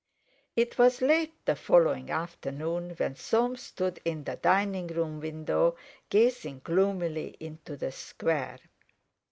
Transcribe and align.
It 0.55 0.79
was 0.79 0.99
late 0.99 1.35
the 1.45 1.55
following 1.55 2.09
afternoon 2.09 2.95
when 2.97 3.15
Soames 3.15 3.61
stood 3.61 4.01
in 4.03 4.23
the 4.23 4.35
dining 4.37 4.87
room 4.87 5.19
window 5.19 5.75
gazing 6.09 6.61
gloomily 6.63 7.37
into 7.39 7.77
the 7.77 7.91
Square. 7.91 8.57